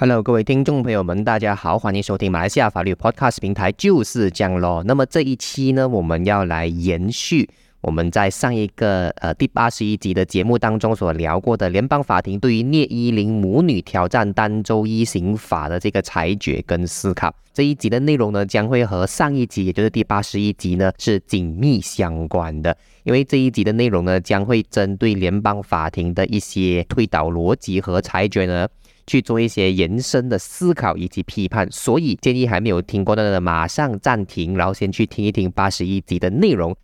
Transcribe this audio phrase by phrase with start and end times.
[0.00, 4.84] Hello，各位听众朋友们，大家好，欢迎收听马来西亚法律 Podcast 平台就是这样咯。
[4.86, 17.34] 那么这一期呢，我们要来延续我们在上一个呃第八十一集的节目当中所聊过的联邦法庭对于聂依林母女挑战单州一刑法的这个裁决跟思考。
[17.52, 22.76] 这一集的内容呢，将会和上一集，也就是第八十一集呢，是紧密相关的。
[23.02, 28.68] 因为这一集的内容呢，将会针对联邦法庭的一些推导逻辑和裁决呢。
[29.08, 36.76] 去做一些延伸的思考以及批判，所以建议还没有听过的，马上暂停，然后先去听一听八十一集的内容。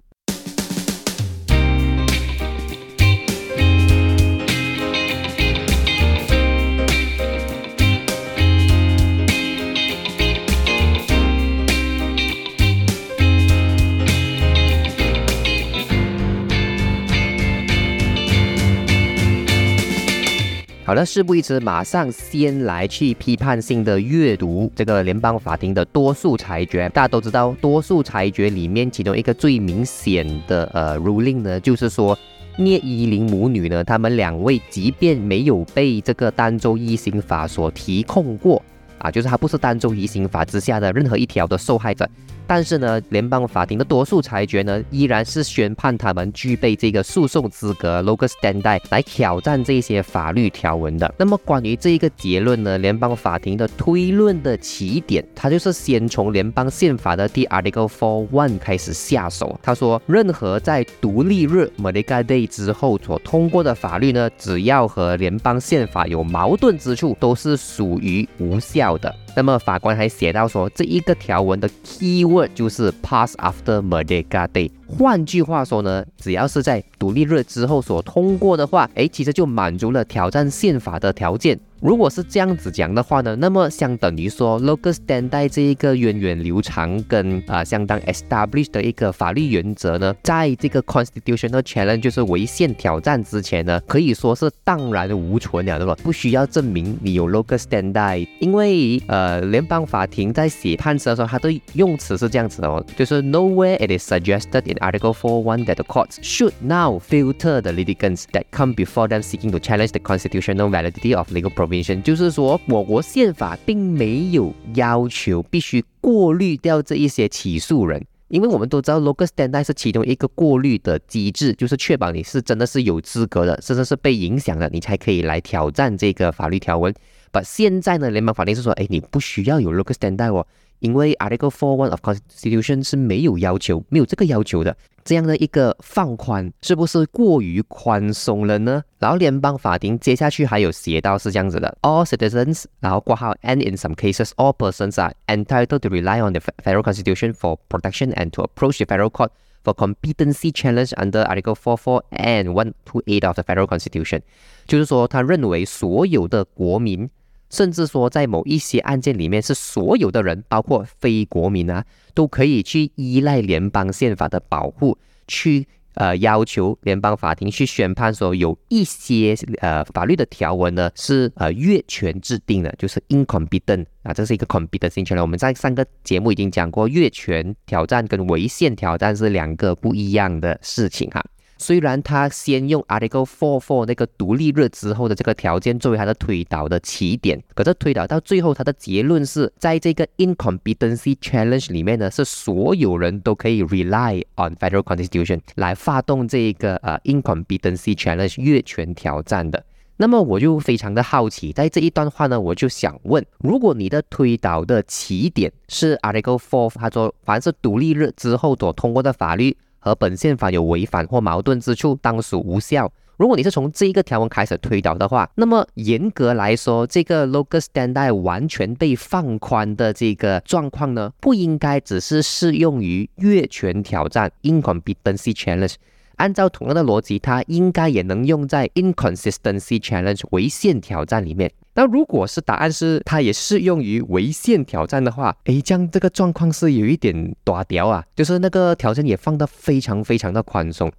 [20.86, 26.86] 好了，事不宜迟，马上先来去批判性的阅读这个联邦法庭的多数裁决。
[26.90, 32.16] 大家都知道，多数裁决里面其中一个最明显的呃 ruling 呢，就是说
[32.58, 38.62] 聂依林母女呢，他们两位即便没有被这个单州一刑法所提控过
[38.98, 42.06] 啊，就是他不是单州一刑法之下的任何一条的受害者。
[42.46, 51.14] 但是呢，联邦法庭的多数裁决呢，依然是宣判他们具备这个诉讼资格 （locus standi） 来挑战这些法律条文的。
[51.18, 59.58] 那么关于这一个结论呢，联邦法庭的推论的起点，它就是先从联邦宪法的第 Article Four One 开始下手。
[59.62, 69.14] 他说，任何在独立日 m a d i g a Day 之后所通过的法律呢，只要和联邦宪法有矛盾之处，都是属于无效的。
[69.36, 74.70] 那么法官还写到说，这一个条文的 key word 就是 pass after Merdeka Day。
[74.86, 81.58] 换句话说呢，只要是在独立日之后所通过的话，哎，其实就满足了挑战宪法的条件。
[81.80, 95.94] 如果是这样子讲的话呢，那么相等于说，locus standi 这一个源远流长跟啊相当 established 的一个法律原则呢，在这个 constitutional challenge 就是违宪挑战之前呢，可以说是荡然无存了，对吧？
[96.02, 107.60] 不需要证明你有 locus standi，因为呃联邦法庭在写判词的时候，它的用词是这样子的哦，就是 nowhere it is suggested Article Four One that the courts should now filter
[107.60, 112.02] the litigants that come before them seeking to challenge the constitutional validity of legal provision。
[112.02, 126.92] 就是说，我国宪法并没有要求必须过滤掉这一些起诉人，因为我们都知道，locus standi 是其中一个过滤的机制，就是确保你是真的是有资格的，甚至是被影响的，你才可以来挑战这个法律条文。
[127.32, 130.46] But 现在呢，联邦法庭是说，哎，你不需要有 locus standi 哦。
[130.79, 138.81] 因为 Article Four One of Constitution 是没有要求，没有这个要求的，这样的一个放宽是不是过于宽松了呢？
[138.97, 147.57] 然后联邦法庭接下去还有写到是这样子的：All citizens，然后挂号，and in some cases all persons are entitled to rely on the federal constitution for
[147.67, 149.31] protection and to approach the federal court
[149.65, 154.21] for competency challenge under Article Four Four and One Two Eight of the federal constitution。
[154.65, 157.09] 就是说，他认为所有的国民。
[157.54, 164.98] 甚至说，在某一些案件里面，是所有的人，包括非国民啊，都可以去依赖联邦宪法的保护，
[165.28, 175.22] 去呃要求联邦法庭去宣判说，有一些呃法律的条文呢是呃越权制定的，就是 incompetent 啊，这是一个 competent 性权了。
[175.22, 181.24] 我们在上个节目已经讲过，越权挑战跟违宪挑战是两个不一样的事情哈。
[181.56, 199.64] 虽然他先用 Article Four Four 那个独立日之后的这个条件作为他的推导的起点，可是推导到最后，他的结论是在这个 Incompetency Challenge 里面呢，是所有人都可以 rely on Federal Constitution 来发动这个呃 Incompetency Challenge 越权挑战的。
[199.96, 209.56] 那么我就非常的好奇，在这一段话呢，我就想问：如果你的推导的起点是 Article Four，他说凡是独立日之后所通过的法律。
[209.84, 212.90] 和本宪法有违反或矛盾之处，当属无效。
[213.18, 225.74] 如果你是从这一个条文开始推导的话，那么严格来说，这个 locus standi 完全被放宽的这个状况呢，不应该只是适用于越权挑战 incompetency challenge。
[226.16, 231.52] 按照同样的逻辑，它应该也能用在 inconsistency challenge 违宪挑战里面。
[231.76, 240.90] 那如果是答案是它也适用于违宪挑战的话，诶，这样这个状况是有一点大屌啊，就是那个条件也放得非常非常的宽松。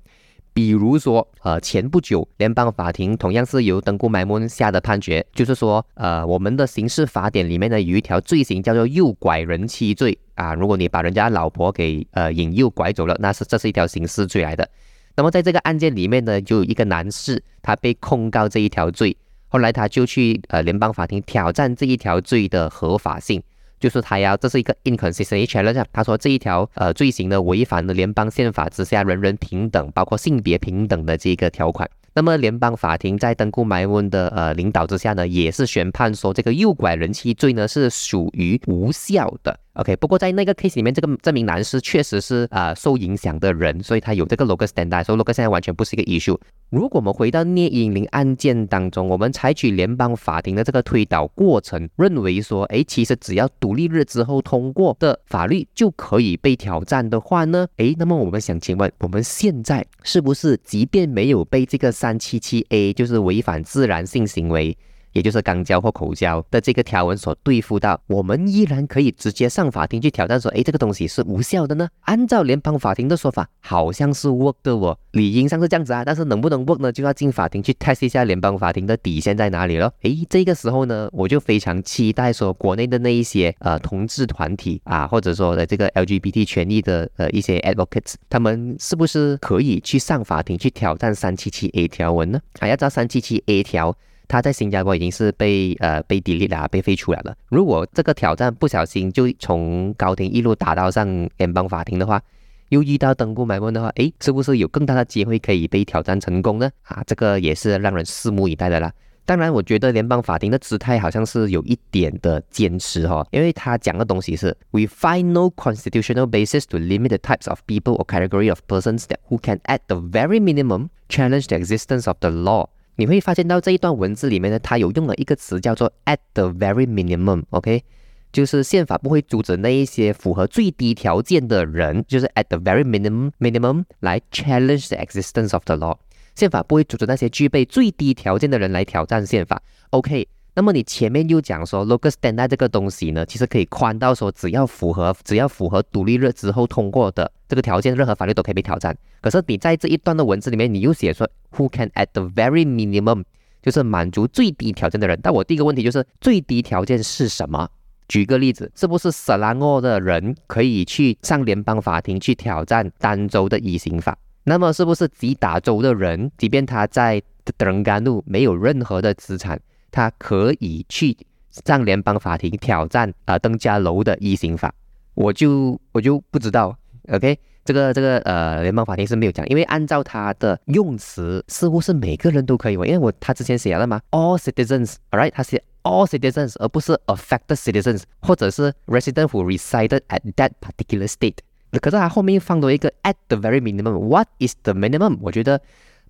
[0.54, 14.70] 比如说，呃，前不久联邦法庭同样是由登古埋蒙下的判决，就是说，呃，我们的刑事法典里面呢有一条罪行叫做诱拐人妻罪啊，如果你把人家老婆给呃引诱拐走了，那是这是一条刑事罪来的。
[15.18, 19.16] 那么在这个案件里面呢，就有一个男士他被控告这一条罪。
[19.56, 23.42] 后来他就去呃联邦法庭挑战这一条罪的合法性，
[23.80, 25.82] 就是他要这是一个 inconsistency challenge。
[25.94, 31.90] 他说这一条呃罪行呢违反了联邦宪法之下人人平等，包括性别平等的这个条款。
[32.14, 39.58] 那么联邦法庭在登古买温的呃领导之下呢，也是宣判说这个诱拐人妻罪呢是属于无效的。
[39.76, 46.38] OK，不过在那个 case 里面，这个这名男士确实是啊受影响的人，所以他有这个 local standard，所以 local 现在完全不是一个 issue。
[46.70, 64.78] 如果我们回到聂英玲案件当中，我们采取联邦法庭的这个推导过程，认为说，哎，其实只要独立日之后通过的法律就可以被挑战的话呢，哎，那么我们想请问，我们现在是不是即便没有被这个三七七 A，就是违反自然性行为？
[65.16, 71.88] 也就是肛交或口交的这个条文所对付到，我们依然可以直接上法庭去挑战说，哎，这个东西是无效的呢？
[72.02, 76.92] 按照联邦法庭的说法，好像是 work 的哦，理应上是这样子啊，但是能不能 work 呢？
[76.92, 79.90] 就要进法庭去 test 一下联邦法庭的底线在哪里了。
[80.02, 92.42] 哎，这个时候呢，我就非常期待说，国内的那一些呃同志团体啊，或者说的这个 LGBT 权益的呃一些 advocates，他们是不是可以去上法庭去挑战三七七 A 条文呢？
[92.60, 93.96] 还要照三七七 A 条。
[94.28, 97.36] 他在新加坡已经是被呃被 delete 了，被废除了了。
[97.50, 101.08] 如果这个挑战不小心就从高庭一路打到上
[101.38, 102.22] 联邦法庭的话，
[102.70, 106.70] 又遇到登固买问的话，诶，是不是有更大的机会可以被挑战成功呢？
[106.84, 108.92] 啊，这个也是让人拭目以待的啦。
[109.28, 119.06] 当然，我觉得联邦法庭的姿态好像是有一点的坚持哈，因为他讲的东西是 We find no constitutional basis to limit the types of people or category of persons
[119.08, 122.70] that who can at the very minimum challenge the existence of the law.
[122.98, 127.84] 你会发现到这一段文字里面呢，它有用了一个词叫做 at the very minimum，OK，
[128.32, 135.98] 就是宪法不会阻止那一些符合最低条件的人，就是 at the very minimum minimum 来 challenge the existence of the law，
[136.36, 140.28] 宪法不会阻止那些具备最低条件的人来挑战宪法，OK。
[140.58, 148.96] 那么你前面又讲说，local standard 这个东西呢，其实可以宽到说，只要符合只要符合独立日之后通过的这个条件，任何法律都可以被挑战。
[149.20, 153.26] 可是你在这一段的文字里面，你又写说，who can at the very minimum，
[153.62, 155.20] 就是满足最低条件的人。
[155.22, 157.68] 但我第一个问题就是，最低条件是什么？
[158.08, 164.18] 举个例子，是不是斯兰奥的人可以去上联邦法庭去挑战丹州的移刑法？
[164.46, 167.22] 那么是不是吉打州的人，即便他在
[167.58, 169.60] 德伦甘路没有任何的资产？
[169.96, 171.16] 他可以去
[171.50, 174.70] 上联邦法庭挑战啊登家楼的一刑法，
[175.14, 176.78] 我就我就不知道
[177.08, 191.38] ，OK，这个这个呃联邦法庭是没有讲，因为按照他的用词，似乎是每个人都可以，因为我他之前写了吗？All citizens，All right，他写 all citizens，而不是 affected citizens，或者是 resident who resided at that particular state。
[191.80, 195.18] 可是他后面放多一个 at the very minimum，what is the minimum？
[195.22, 195.62] 我觉得。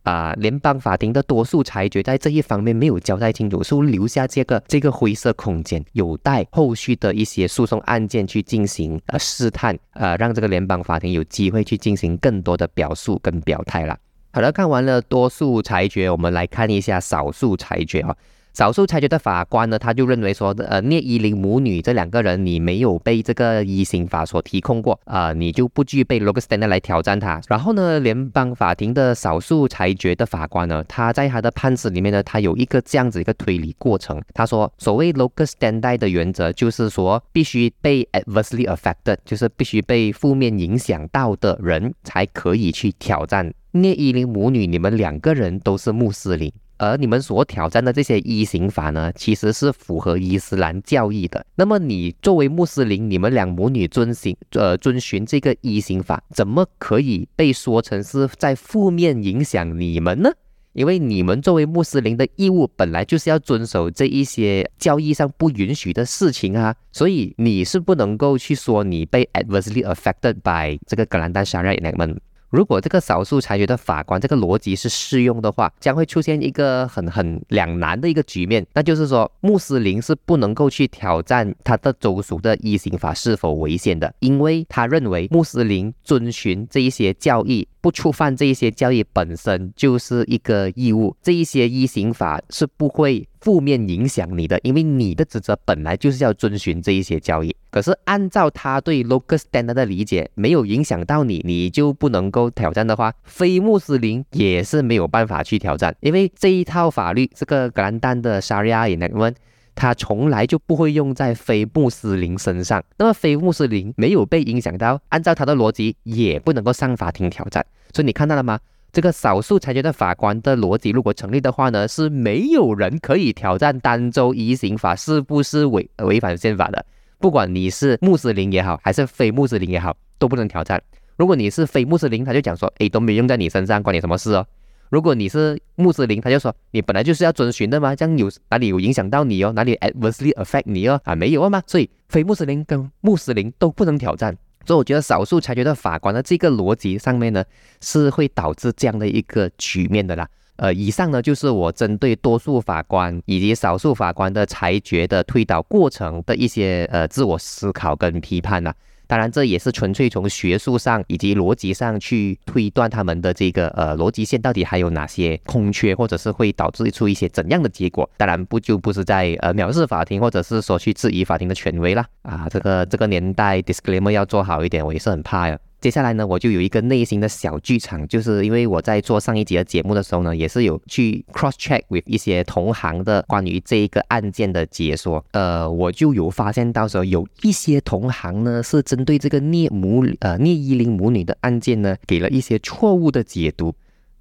[0.05, 13.97] 啊，联邦法庭的多数裁决在这一方面没有交代清楚，是留下这个这个灰色空间，有待后续的一些诉讼案件去进行呃试探，呃，让这个联邦法庭有机会去进行更多的表述跟表态了。
[14.31, 18.15] 好了，看完了多数裁决，我们来看一下少数裁决啊。
[18.55, 27.41] 少数裁决的法官呢，他就认为说，呃，聂依林母女这两个人，你没有被这个一刑法所提控过啊，你就不具备 local stand 来挑战他。
[27.49, 34.21] 然后呢，联邦法庭的少数裁决的法官呢，他在他的判词里面呢，他有一个这样子一个推理过程。
[34.33, 44.65] 他说，所谓 local stand 的原则就是说，必须被 adversely affected，就是必须被负面影响到的人才可以去挑战聂依林母女。
[44.65, 46.49] 你们两个人都是穆斯林。
[46.77, 51.45] 而你们所挑战的这些一刑法呢，其实是符合伊斯兰教义的。
[51.55, 60.31] 那么你作为穆斯林，你们两母女遵行呃遵循这个一刑法，怎么可以被说成是在负面影响你们呢？
[60.73, 72.19] 因为你们作为穆斯林的义务本来就是要遵守这一些教义上不允许的事情啊，所以你是不能够去说你被 adversely affected by 这个格兰丹沙瑞那们。
[72.55, 87.67] 如果这个少数裁决的法官这个逻辑是适用的话，将会出现一个很很两难的一个局面，那就是说穆斯林是不能够去挑战他的州属的一刑法是否违宪的，因为他认为穆斯林遵循这一些教义。
[87.81, 97.55] 不触犯这一些教义本身就是一个义务，这一些依刑法是不会负面影响你的，因为你的职责本来就是要遵循这一些交易。
[97.69, 109.31] 可是按照他对 local standard 的理解，没有影响到你，你就不能够挑战的话，非穆斯林也是没有办法去挑战，因为这一套法律，这个格兰丹的沙利亚也能问。
[109.75, 117.63] 它从来就不会用在非穆斯林身上，那么非穆斯林没有被影响到，按照他的逻辑也不能够上法庭挑战。
[117.93, 118.57] 所以你看到了吗？
[118.95, 126.85] 这个少数裁决的法官的逻辑如果成立的话呢，是没有人可以挑战单州移刑法是不是违违反宪法的。
[127.19, 130.81] 不管你是穆斯林也好，还是非穆斯林也好，都不能挑战。
[131.17, 134.47] 如果你是非穆斯林，他就讲说，诶，都没用在你身上，关你什么事哦？
[134.89, 139.51] 如果你是穆斯林，他就说，你本来就是要遵循的嘛，这样有哪里有影响到你哦？
[139.51, 141.01] 哪里 adversely affect 你哦？
[141.03, 144.37] 啊，没有啊嘛，所以非穆斯林跟穆斯林都不能挑战。
[144.65, 147.43] 所以我觉得少数裁决的法官的这个逻辑上面呢，
[147.81, 150.27] 是会导致这样的一个局面的啦。
[150.57, 158.73] 呃，以上呢就是我针对多数法官以及少数法官的裁决的推导过程的一些呃自我思考跟批判呐。
[159.07, 168.09] 当然，这也是纯粹从学术上以及逻辑上去推断他们的这个呃逻辑线到底还有哪些空缺，或者是会导致出一些怎样的结果。
[168.17, 172.05] 当然，不就不是在呃藐视法庭，或者是说去质疑法庭的权威啦。
[172.21, 172.47] 啊。
[172.49, 175.57] 这个这个年代，disclaimer 要做好一点，我也是很怕呀。
[175.85, 193.71] 接下来呢，我就有一个内心的小剧场，就是因为我在做上一集的节目的时候呢，也是有去 cross check with 一些同行的关于这一个案件的解说，呃，我就有发现到时候有一些同行呢是针对这个聂母呃聂依林母女的案件呢，给了一些错误的解读。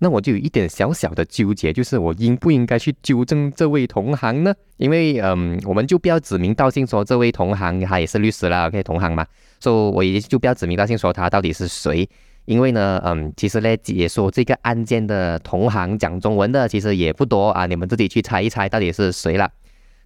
[0.05, 4.55] 那我就有一点小小的纠结，就是我应不应该去纠正这位同行呢？
[4.77, 9.27] 因为嗯，我们就不要指名道姓说这位同行他也是律师啦，OK，同行嘛，
[9.59, 12.07] 所以我也就不要指名道姓说他到底是谁。
[12.45, 19.51] 因为呢，嗯，其实呢，也说这个案件的同行讲中文的其实也不多啊，你们自己去猜一猜到底是谁了。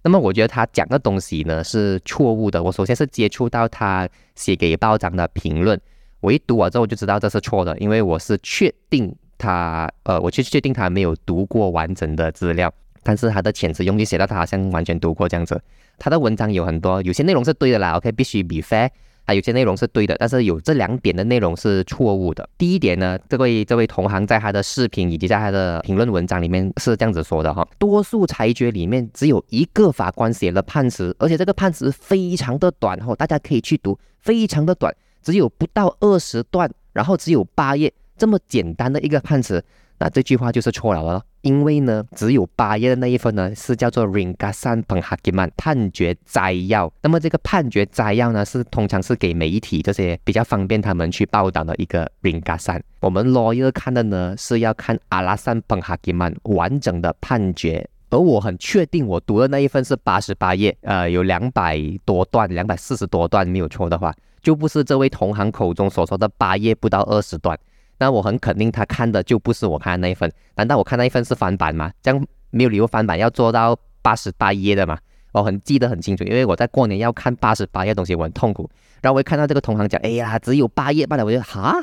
[0.01, 2.63] 那么我觉得他讲的东西呢是错误的。
[2.63, 5.77] 我首先是接触到他写给报章的评论，
[6.21, 9.13] 我一读完之后就知道这是错的，因为我是确定。
[9.39, 15.59] 他呃，我去确定他没有读过完整的资料，但是他的遣词用句写到他好像完全读过这样子。
[15.97, 18.89] 他的文章有很多，有些内容是对的啦，OK，必须 be fair。
[19.25, 22.49] 还有些内容是对的，但是有这两点的内容是错误的。
[22.57, 34.91] 第一点呢，这位这位同行在他的视频以及在他的评论文章里面是这样子说的哈，多数裁决里面只有一个法官写了判词，而且这个判词非常的短哈，大家可以去读，非常的短，
[35.21, 37.93] 只有不到二十段，然后只有八页。
[38.19, 39.63] 这么简单的一个判词，
[39.97, 41.23] 那这句话就是错了了。
[41.41, 46.91] 因为呢，只有八页的那一份呢，是叫做 Ringa San p e n h a k i m a n 判决摘要。
[47.01, 52.81] 那么这个判决摘要呢，是通常是给媒体这些比较方便他们去报道的一个 Ringa San。
[52.99, 57.89] 我们 lawyer 看的呢，是要看 Alasan Penghakiman 完整的判决。
[58.09, 64.11] 而我很确定，我读的那一份是八十八页，呃，有两百多段，两百四十多段没有错的话，
[64.41, 67.57] 就不是这位同行口中所说的八页不到二十段。
[67.99, 70.31] 那我很肯定，他看的就不是我看的那一份。
[70.55, 71.91] 难道我看那一份是翻版吗？
[72.01, 74.97] 这样没有理由翻版要做到八十八页的嘛？
[75.31, 78.69] 我很记得很清楚，因为我在过年要看八十八页东西，我很痛苦。
[79.01, 81.75] 然后我一看到这个同行讲，哎呀，只有八页罢了，我就哈，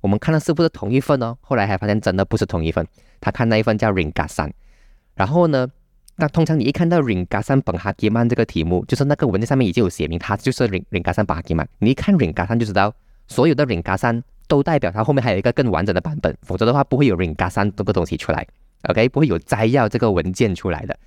[0.00, 1.36] 我们看的是不是同一份哦？
[1.40, 2.86] 后来还发现真的不是同一份。
[3.20, 4.52] 他看那一份叫 r i n g a s a n
[5.16, 5.66] 然后呢，
[6.16, 11.68] 那通常你一看到 Ringkasan 本哈基曼这个题目，就是那个文件上面已经有写明，它就是 Ring Ringkasan 本哈基曼。
[11.78, 12.94] 你一看 r i n g a s a n 就知道，
[13.26, 14.22] 所有的 r i n g a s a n。
[14.48, 18.44] 都代表它后面还有一个更完整的版本，否则的话不会有 Ringa 三这个东西出来
[18.88, 20.98] ，OK，不会有摘要这个文件出来的。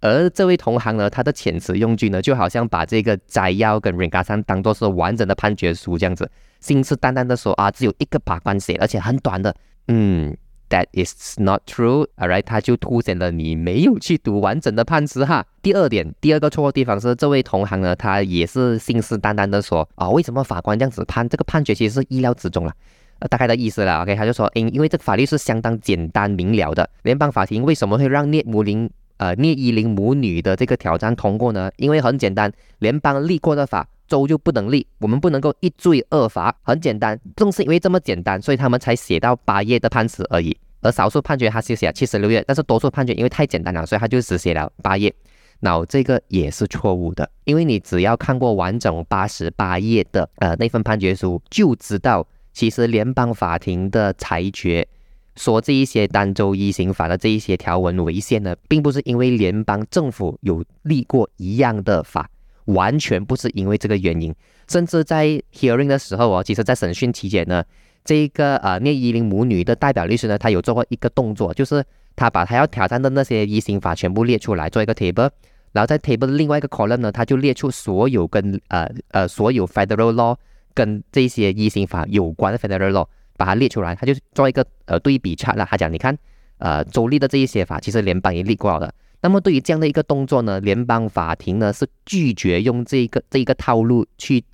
[0.00, 9.54] 而这位同行呢，他的遣词用句呢，就好像把这个摘要跟 Ringa 三当做是完整的判决书这样子，信誓旦旦的说啊，只有一个把关写，而且很短的，
[9.86, 10.36] 嗯。
[10.70, 12.06] That is not true.
[12.16, 15.44] Alright，他就凸显了你没有去读完整的判词哈。
[15.60, 21.28] 第二点，第二个错误地方是这位同行呢，他也是信誓旦旦的说啊，为什么法官这样子判？
[21.28, 22.72] 这个判决其实是意料之中了，
[23.18, 24.02] 呃，大概的意思了。
[24.02, 28.88] OK，他就说，因因为这个法律是相当简单明了的，联邦法庭为什么会让聂姆林
[29.20, 31.70] 呃聂依林母女的这个挑战通过呢？
[31.76, 37.20] 因为很简单，联邦立过的法，州就不能立，我们不能够一罪二罚，很简单。
[37.36, 40.56] 正是因为这么简单，所以他们才写到八页的判词而已。
[40.80, 45.14] 而少数判决他是写七十六页，但是多数判决因为太简单了，所以他就只写了八页。
[45.58, 54.88] 那这个也是错误的，因为你只要看过完整八十八页的呃那份判决书，就知道其实联邦法庭的裁决
[55.36, 62.28] 说这一些单州一刑法的这一些条文违宪呢，并不是因为联邦政府有立过一样的法，
[62.66, 64.34] 完全不是因为这个原因。
[64.68, 67.64] 甚至在 hearing 的时候哦，其实在审讯期间呢。
[68.02, 71.84] 这一个呃聂依林母女的代表律师呢，他有做过一个动作，就是
[72.16, 75.30] 他把他要挑战的那些一刑法全部列出来，做一个 table，
[75.72, 80.34] 然后在 table 的另外一个 column 呢，他就列出所有跟呃呃所有 federal law
[80.72, 83.06] 跟这些一刑法有关的 federal law，
[83.40, 85.66] 把它列出来，他就做一个呃对比差了。
[85.70, 86.14] 他讲，你看，
[86.58, 88.92] 呃州立的这一些法，其实联邦也立过了。
[89.22, 94.44] 那么对于这样的一个动作呢，联邦法庭呢是拒绝用这个这一个套路去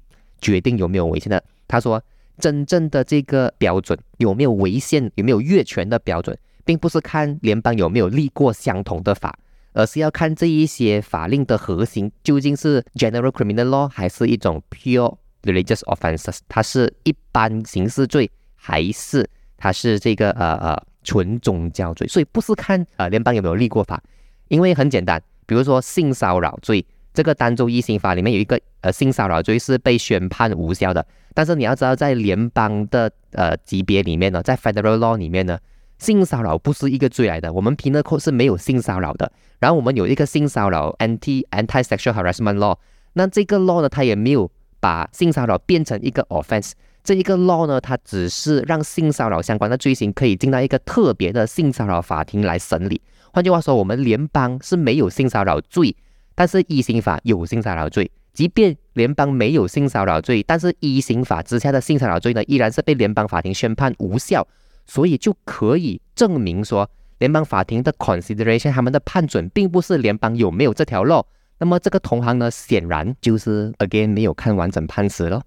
[0.41, 1.43] 决定有没有违宪的。
[1.67, 2.01] 他说。
[2.39, 9.39] 真正的这个标准有没有违宪，有没有越权的标准，并不是看联邦有没有立过相同的法，
[9.73, 18.31] 而是要看这一些法令的核心究竟是 general criminal law 还是一种 pure religious offenses 它是一般刑事罪
[18.67, 19.25] 还是
[19.57, 24.03] 它是这个呃呃纯宗教罪，所以不是看呃联邦有没有立过法，
[24.49, 26.85] 因为很简单，比如说性骚扰罪。
[27.15, 35.59] 这个单州一刑法里面有一个呃性骚扰罪是被宣判无效的，但是你要知道在联邦的呃级别里面呢，在 federal law 里面呢，
[35.97, 39.33] 性骚扰不是一个罪来的，我们 penal code 是没有性骚扰的。
[39.61, 42.77] 然后我们有一个性骚扰 anti anti sexual harassment law，
[43.15, 46.73] 那这个 law 呢，它也没有把性骚扰变成一个 offense，
[47.07, 53.01] 这一个 law 呢，它只是让性骚扰相关的罪行可以进到一个特别的性骚扰法庭来审理。
[53.33, 55.97] 换句话说，我们联邦是没有性骚扰罪。
[56.35, 64.47] 但是一刑法有性骚扰罪，即便联邦没有性骚扰罪，但是一刑法之下的性骚扰罪呢，依然是被联邦法庭宣判无效，
[64.85, 71.25] 所以就可以证明说，联邦法庭的 consideration 他们的判准并不是联邦有没有这条路。
[71.59, 75.43] 那么这个同行呢，显然就是 again 没有看完整判词咯。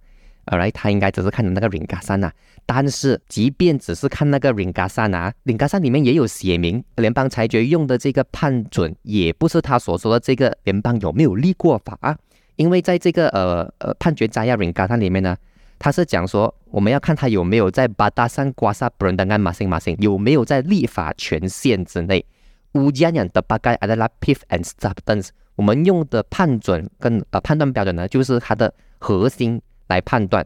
[0.51, 2.31] Alright，他应该只是看的那个 ringasan 呐，
[2.65, 12.17] 但是即便只是看那个 ringasan 啊，ringasan 里面也有写明，联邦裁决用的这个判准也不是他所说的这个联邦有没有立过法啊，
[12.55, 15.37] 因为在这个呃呃判决摘要 ringasan 里面呢，
[15.77, 22.25] 他是讲说我们要看他有没有在巴达山瓜萨布伦登安马辛马辛有没有在立法权限之内，
[22.71, 29.61] 乌加扬的巴盖阿德拉 pif and substance，我们用的判准跟呃判断标准呢，就是它的核心。
[29.89, 30.45] 来判断，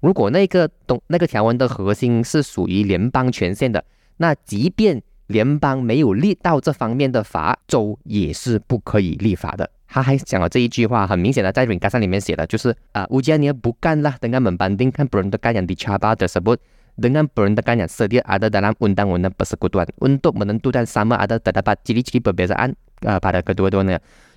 [0.00, 3.84] 如果那个东那个条文的核心是属于联邦权限的，
[4.16, 9.68] 那即便联邦没有立到这方面的法，州也是不可以立法的。
[9.88, 16.56] 他还讲了这一句话，很明显的在《Ringkasan》里面写的，就是啊，乌加尼不干了，等 n 们班定看不人的干养的查巴的什么，
[17.00, 17.26] 等俺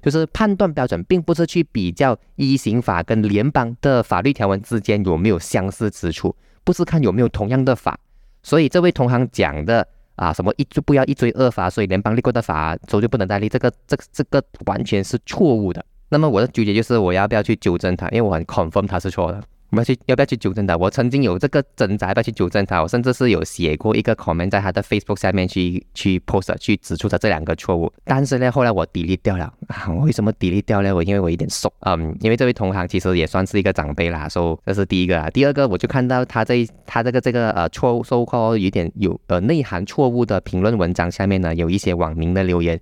[0.02, 8.00] 就是判断标准，并不是去比较一刑法跟联邦的法律条文之间有没有相似之处，不是看有没有同样的法。
[8.42, 15.86] 所以这位同行讲的啊，什么一就不要一追二法，所以联邦立过的法州就不能再立，这个这这个完全是错误的。
[16.10, 19.44] 那么我的纠结就是我要不要去纠正他，因为我很 confirm 他是错的。
[19.72, 20.76] 我要去要不要去纠正他？
[20.76, 22.82] 我曾经有这个挣扎，要不要去纠正他？
[22.82, 27.92] 我甚至是有写过一个 comment 在他的 Facebook 下面去去 post 去指出他这两个错误。
[28.04, 29.54] 但是呢，后来我 delete 掉了。
[29.88, 30.94] 我为什么 delete 掉呢？
[30.94, 35.30] 我因为我有点怂，嗯，因为这位同行其实也算是一个长辈啦，所以这是第一个啊。
[35.30, 42.80] 第二个，我就看到他这他这个这个呃错误，so called 有点有呃内涵错误的评论文章下面呢，有一些网民的留言。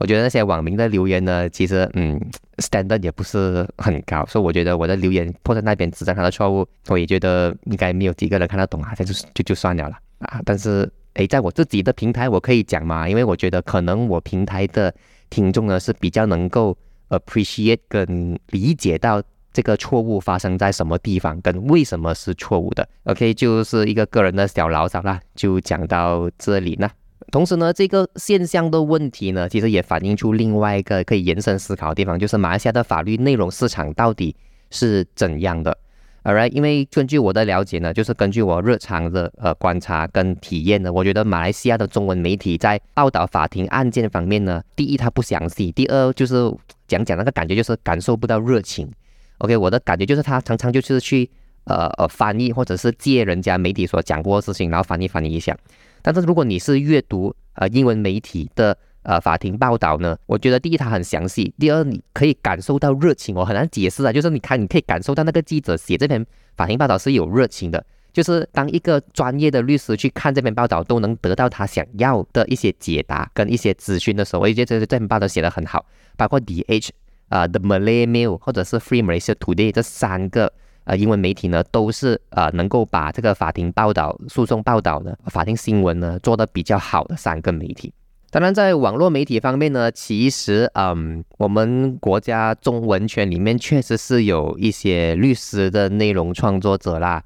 [0.00, 2.18] 我觉得那些网民的留言呢，其实嗯
[2.56, 10.40] ，standard 也不是很高，所以我觉得我的留言破在那边指正他的错误，我也觉得应该没有几个人看得懂啊，这就就就算了了啊。
[10.46, 14.92] 但是诶，在我自己的平台我可以讲嘛，因为我觉得可能我平台的
[15.28, 16.74] 听众呢是比较能够
[17.10, 22.88] appreciate 跟理解到这个错误发生在什么地方，跟为什么是错误的。
[23.04, 26.88] OK，就是一个个人的小牢骚啦，就讲到这里呢。
[27.30, 34.34] 同时呢，这个现象的问题呢，其实也反映出另外一个可以延伸思考的地方，就是马来西亚的法律内容市场到底
[34.70, 35.76] 是怎样的
[36.24, 46.52] ？Alright，因为根据我的了解呢，就是根据我日常的呃观察跟体验呢，我觉得马来西亚的中文媒体在报道法庭案件方面呢，第一它不详细，第二就是
[46.86, 48.90] 讲讲那个感觉就是感受不到热情。
[49.38, 51.30] OK，我的感觉就是他常常就是去
[51.64, 55.56] 呃呃翻译或者是借人家媒体所讲过的事情，然后翻译翻译一下。
[56.02, 66.24] 但是如果你是阅读呃英文媒体的呃法庭报道呢，我觉得第一它很详细，第二你可以感受到热情，我很难解释啊，就是你看你可以感受到那个记者写这篇
[66.56, 75.84] 法庭报道是有热情的，就是当一个专业的律师去看这篇报道，都能得到他想要的一些解答跟一些资讯的时候，我觉得这这篇报道写得很好，
[76.16, 76.92] 包括 The H
[77.28, 80.52] 啊 The Malay Mail 或者是 Free Malaysia Today 这三个。
[80.84, 87.92] 呃，英文媒体呢，都是呃能够把这个法庭报道、诉讼报道呢、法庭新闻呢做得比较好的三个媒体。
[88.32, 97.22] 当然，在网络媒体方面呢，其实嗯，我们国家中文圈里面确实是有一些律师的内容创作者啦。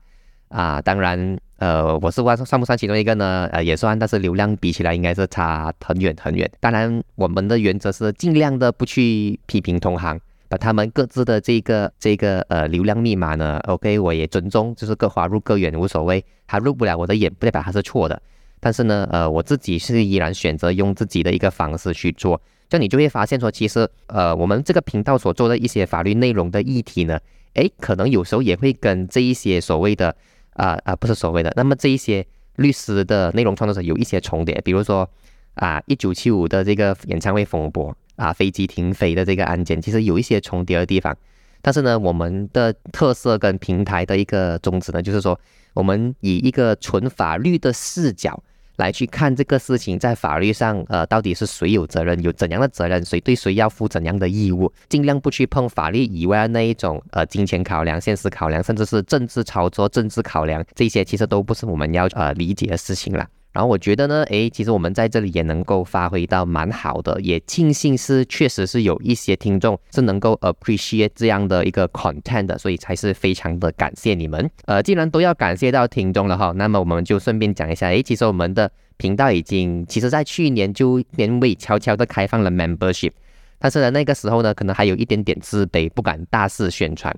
[0.49, 3.49] 啊，当然，呃，我是算算不算其中一个呢？
[3.53, 6.51] 呃，也算，但是流量比起来应该是差很远很远。
[6.61, 10.19] 当然，我们的原则是尽量的不去批评同行。
[10.59, 18.21] 他们各自的这个这个呃流量密码呢，OK，我也尊重，就是各花入各眼无所谓，他入不了我的眼，不代表他是错的。
[18.61, 27.19] 但是呢，呃，我自己是依然选择用自己的一个方式去做，这样你就会发现说，其实呃我们这个频道所做的一些法律内容的议题呢，
[27.55, 30.17] 诶，可能有时候也会跟这一些所谓的
[30.55, 31.53] 啊啊，不是所谓的。
[31.57, 35.09] 那么这一些律师的内容创作者有一些重叠，比如说
[35.55, 41.17] 啊，一九七五的这个演唱会风波啊，飞机停飞的这个案件，其实有一些重叠的地方。
[41.61, 45.39] 但是呢，我们的特色跟平台的一个宗旨呢，就是说，
[45.73, 48.43] 我们以一个纯法律的视角
[48.77, 63.27] 来去看这个事情，在法律上，呃，到底是谁有责任，有怎样的责任，谁对谁要负怎样的义务，尽量不去碰法律以外的那一种，呃，金钱考量、现实考量，甚至是政治操作、政治考量，这些其实都不是我们要呃理解的事情了。
[63.55, 74.51] 然后我觉得呢，诶，其实我们在这里也能够发挥到蛮好的，也庆幸是确实是有一些听众是能够 appreciate 这样的一个 content 的，所以才是非常的感谢你们。
[74.65, 83.13] 呃，既然都要感谢到听众了哈，那么我们就顺便讲一下，诶，其实我们的频道已经其实在去年就年尾悄悄的开放了 membership，
[83.61, 87.17] 但是呢那个时候呢，可能还有一点点自卑，不敢大肆宣传。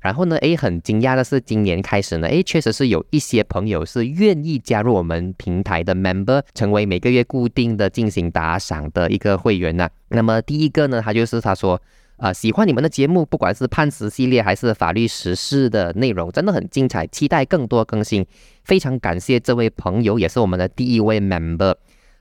[0.00, 0.36] 然后呢？
[0.36, 9.88] 诶，很惊讶的是，今年开始呢，诶，确实是有一些朋友是愿意加入我们平台的 member，成为每个月固定的进行打赏的一个会员呢。
[10.10, 11.80] 那么第一个呢，他就是他说，
[12.16, 18.24] 啊，喜欢你们的节目，不管是判词系列还是法律实事的内容，真的很精彩，期待更多更新。
[18.64, 21.74] 非常感谢这位朋友，也是我们的第一位 member。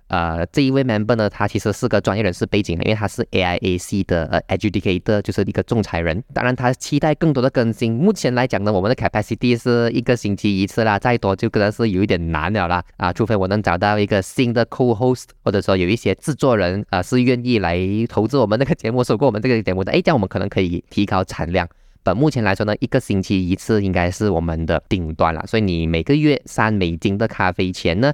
[0.07, 6.23] 呃，这一位 member 呢，他其实是个专业人士背景，因为他是 AIAC 的呃 adjudicator，就是一个仲裁人。
[6.33, 7.93] 当然，他期待更多的更新。
[7.93, 12.83] 目前来讲呢，我们的 capacity 是一个星期一次啦，再多就可能是有一点难了啦。
[12.95, 21.67] 啊，除非我能找到一个新的 co-host，或者说有一些制作人啊是愿意来投资我们那个节目，收购我们这个节目的，哎，这样我们可能可以提高产量。
[22.03, 25.45] 本目前来说呢，一个星期一次应该是我们的顶端了。
[25.45, 28.13] 所以你每个月三美金的咖啡钱呢？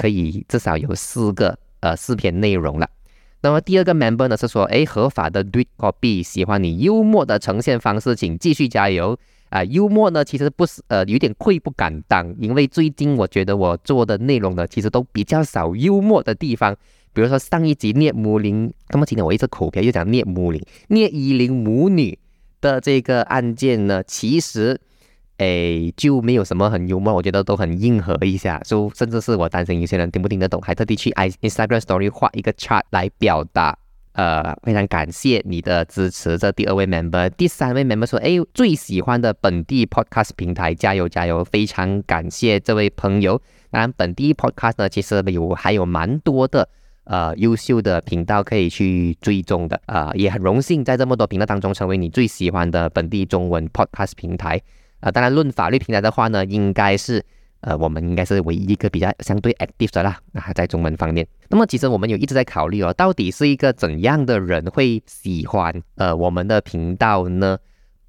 [0.00, 2.88] 可以至少有四个呃四篇内容了。
[3.42, 9.18] 那么第二个 member 呢是说，哎，合法的 read copy，喜欢你幽默的呈现方式，请继续加油
[9.50, 9.62] 啊！
[9.64, 16.74] 幽默呢其实不是呃有点愧不敢当，因为最近我觉得我做的内容呢其实都比较少幽默的地方，
[17.12, 22.18] 比如说上一集聂母林，那么今天我一直口瓢又讲聂母林，聂依林母女
[22.60, 24.80] 的这个案件呢，其实。
[25.40, 33.76] 哎，就没有什么很幽默，我觉得都很硬核一下，就甚至是我担心有些人听不听得懂，还特地去 i Instagram Story 画一个 chart 来表达。
[34.12, 36.36] 呃，非常感谢你的支持。
[36.36, 41.42] 这第二位 member，第三位 member 说，哎，最喜欢的本地 podcast 平台，加油加油！
[41.44, 43.40] 非常感谢这位朋友。
[43.70, 46.68] 当然，本地 podcast 呢，其实有还有蛮多的
[47.04, 54.60] 呃优秀的频道可以去追踪的啊，也很荣幸在这么多频道当中成为你最喜欢的本地中文 podcast 平台。
[55.00, 57.24] 啊，当然，论法律平台的话呢，应该是，
[57.60, 60.18] 呃，我们应该是唯一一个比较相对 active 的啦。
[60.34, 67.58] 啊在中文方面，那么其实我们有一直在考虑哦，到底是一个怎样的人会喜欢呃我们的频道呢？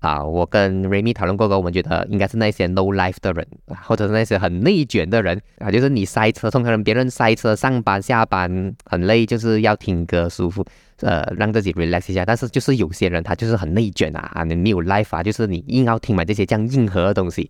[0.01, 3.47] 啊，我跟 Remy 讨论过后，我们觉得应该是那些 no life 的人，
[3.85, 10.65] 或者是那些很内卷的人啊，就是你塞车，通常别人塞车上班下班很累，就是要听歌舒服。
[11.01, 17.49] 呃，让自己 relax 一下，但是就是有些人他就是很内卷啊，啊，你没有 life 啊，就是你硬要听满这些这样硬核的东西。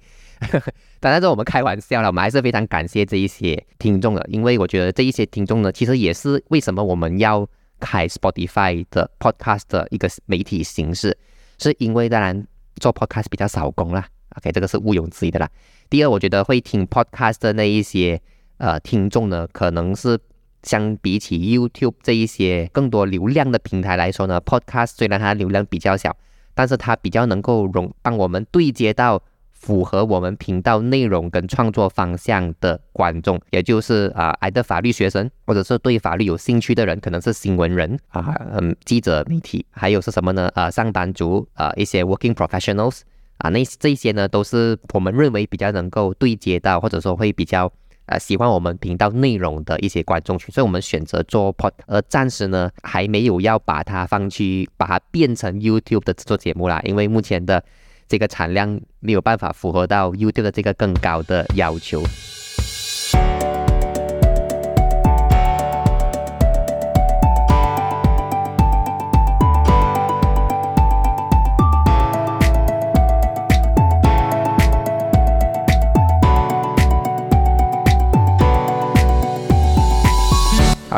[1.01, 7.45] 当然，是我们开玩笑了，我们还是非常感谢这一些听众的，因为我觉得这一些听众呢，其实也是为什么我们要
[7.79, 11.17] 开 Spotify 的 podcast 的一个媒体形式，
[11.61, 12.45] 是因为当然
[12.77, 15.49] 做 podcast 比较少工啦，OK，这个是毋庸置疑的啦。
[15.89, 18.21] 第二，我觉得会听 podcast 的那一些
[18.57, 20.19] 呃听众呢，可能是。
[20.63, 26.15] 相比起 YouTube 这一些更多流量的平台来说呢，Podcast 虽然它流量比较小，
[26.53, 29.19] 但是它比较能够容帮我们对接到
[29.61, 40.49] 符合我们频道内容跟创作方向的观众，也就是啊，爱的法律学生，或者是对法律有兴趣的人，可能是新闻人啊，嗯，记者、媒体，还有是什么呢？
[40.55, 43.01] 啊，上班族啊，一些 Working Professionals
[43.37, 47.71] 啊，那这些呢，都是我们认为比较能够对接到，或者说会比较。
[48.07, 57.63] 呃，喜欢我们频道内容的一些观众群，所以我们选择做 pod，而暂时呢还没有要把它放去，把它变成 YouTube 的制作节目啦，因为目前的
[58.11, 62.03] 这个产量没有办法符合到 YouTube 的这个更高的要求。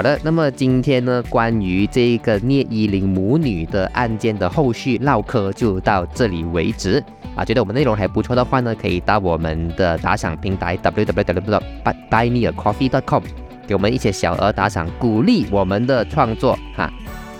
[0.03, 7.01] 好的，那么今天呢，关于这个聂依林母女的案件的后续唠嗑就到这里为止
[7.37, 7.45] 啊。
[7.45, 13.23] 觉得我们内容还不错的话呢，可以到我们的打赏平台 www.buymeacoffee.com
[13.65, 16.91] 给我们一些小额打赏，鼓励我们的创作哈。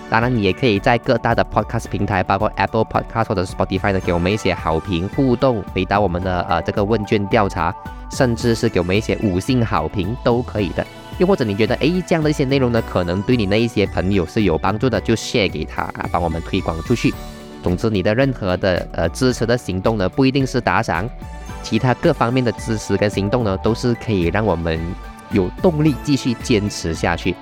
[0.08, 7.74] 当然，你也可以在各大的 podcast 平台，包括 Apple Podcast 或者 Spotify 的，给我们一些好评互动，回答我们的呃这个问卷调查，
[8.10, 10.86] 甚至是给我们一些五星好评都可以的。
[11.18, 17.14] 又或者你觉得诶这样的一些内容呢，可能对你那一些朋友是有帮助的，就谢给他啊，帮我们推广出去。
[17.62, 21.08] 总之，你的任何的呃支持的行动呢，不一定是打赏，
[21.62, 24.78] 其他各方面的支持跟行动呢，都是可以让我们
[25.30, 27.34] 有动力继续坚持下去。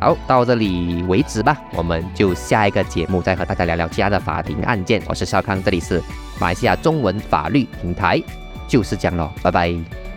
[0.00, 5.00] 好，到这里为止吧，我们就下一个节目再和大家聊聊其他的法庭案件。
[5.06, 6.02] 我是少康，这里是
[6.40, 8.20] 马来西亚中文法律平台，
[8.66, 10.09] 就是这样咯，拜拜。